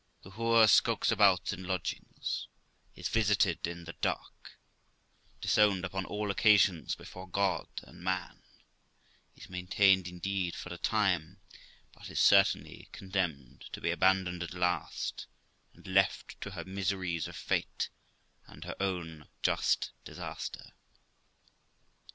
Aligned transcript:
The 0.23 0.31
whore 0.31 0.67
skulks 0.67 1.11
about 1.11 1.53
in 1.53 1.63
lodgings, 1.65 2.47
is 2.95 3.07
visited 3.07 3.67
in 3.67 3.83
the 3.83 3.93
dark, 4.01 4.57
disowned 5.41 5.85
upon 5.85 6.05
all 6.05 6.31
occasions 6.31 6.95
before 6.95 7.29
God 7.29 7.67
and 7.83 8.01
man; 8.03 8.41
is 9.35 9.47
maintained, 9.47 10.07
indeed, 10.07 10.55
for 10.55 10.73
a 10.73 10.79
time, 10.79 11.39
but 11.93 12.09
is 12.09 12.19
certainly 12.19 12.89
condemned 12.91 13.65
to 13.73 13.79
be 13.79 13.91
abandoned 13.91 14.41
at 14.41 14.55
last, 14.55 15.27
and 15.75 15.85
left 15.85 16.41
to 16.41 16.49
the 16.49 16.65
miseries 16.65 17.27
of 17.27 17.35
fate 17.35 17.89
and 18.47 18.63
her 18.63 18.75
own 18.79 19.29
just 19.43 19.91
disaster. 20.03 20.71